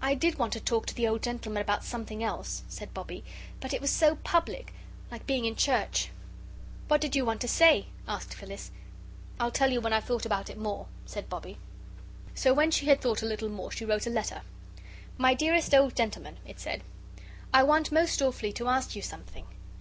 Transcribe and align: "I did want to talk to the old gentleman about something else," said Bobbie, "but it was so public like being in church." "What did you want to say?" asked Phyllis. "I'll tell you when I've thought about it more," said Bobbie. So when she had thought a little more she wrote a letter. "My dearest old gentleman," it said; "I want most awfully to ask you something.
"I 0.00 0.16
did 0.16 0.40
want 0.40 0.52
to 0.54 0.60
talk 0.60 0.86
to 0.86 0.94
the 0.96 1.06
old 1.06 1.22
gentleman 1.22 1.62
about 1.62 1.84
something 1.84 2.20
else," 2.20 2.64
said 2.68 2.92
Bobbie, 2.92 3.22
"but 3.60 3.72
it 3.72 3.80
was 3.80 3.90
so 3.92 4.16
public 4.24 4.74
like 5.08 5.24
being 5.24 5.44
in 5.44 5.54
church." 5.54 6.10
"What 6.88 7.00
did 7.00 7.14
you 7.14 7.24
want 7.24 7.40
to 7.42 7.46
say?" 7.48 7.86
asked 8.08 8.34
Phyllis. 8.34 8.72
"I'll 9.38 9.52
tell 9.52 9.70
you 9.70 9.80
when 9.80 9.92
I've 9.92 10.02
thought 10.02 10.26
about 10.26 10.50
it 10.50 10.58
more," 10.58 10.88
said 11.06 11.28
Bobbie. 11.28 11.58
So 12.34 12.52
when 12.52 12.72
she 12.72 12.86
had 12.86 13.00
thought 13.00 13.22
a 13.22 13.26
little 13.26 13.48
more 13.48 13.70
she 13.70 13.84
wrote 13.84 14.08
a 14.08 14.10
letter. 14.10 14.42
"My 15.16 15.32
dearest 15.32 15.72
old 15.72 15.94
gentleman," 15.94 16.38
it 16.44 16.58
said; 16.58 16.82
"I 17.54 17.62
want 17.62 17.92
most 17.92 18.20
awfully 18.20 18.52
to 18.54 18.66
ask 18.66 18.96
you 18.96 19.02
something. 19.02 19.46